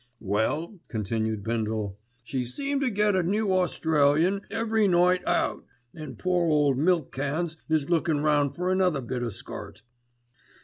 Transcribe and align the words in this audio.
"Well," 0.23 0.79
continued 0.87 1.43
Bindle, 1.43 1.99
"she 2.23 2.43
seemed 2.43 2.81
to 2.81 2.89
get 2.89 3.15
a 3.15 3.21
new 3.21 3.53
Australian 3.53 4.41
every 4.49 4.87
night 4.87 5.23
out, 5.27 5.63
an' 5.93 6.15
poor 6.15 6.47
ole 6.49 6.73
Milkcans 6.73 7.55
is 7.69 7.87
lookin' 7.87 8.21
round 8.21 8.55
for 8.55 8.71
another 8.71 9.01
bit 9.01 9.21
o' 9.21 9.29
skirt." 9.29 9.83